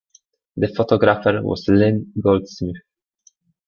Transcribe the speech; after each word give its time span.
The 0.57 0.67
photographer 0.69 1.43
was 1.43 1.67
Lynn 1.67 2.11
Goldsmith. 2.19 2.77